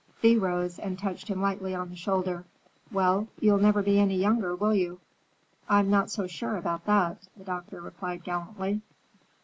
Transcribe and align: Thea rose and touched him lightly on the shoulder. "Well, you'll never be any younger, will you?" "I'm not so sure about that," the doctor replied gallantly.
Thea 0.19 0.39
rose 0.39 0.79
and 0.79 0.97
touched 0.97 1.27
him 1.27 1.43
lightly 1.43 1.75
on 1.75 1.89
the 1.91 1.95
shoulder. 1.95 2.43
"Well, 2.91 3.27
you'll 3.39 3.59
never 3.59 3.83
be 3.83 3.99
any 3.99 4.15
younger, 4.17 4.55
will 4.55 4.73
you?" 4.73 4.99
"I'm 5.69 5.91
not 5.91 6.09
so 6.09 6.25
sure 6.25 6.57
about 6.57 6.85
that," 6.85 7.27
the 7.37 7.43
doctor 7.43 7.79
replied 7.79 8.23
gallantly. 8.23 8.81